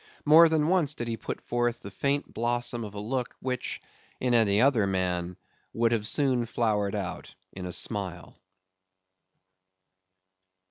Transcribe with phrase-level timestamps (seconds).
[0.25, 3.79] More than once did he put forth the faint blossom of a look, which,
[4.19, 5.37] in any other man,
[5.73, 8.35] would have soon flowered out in a smile.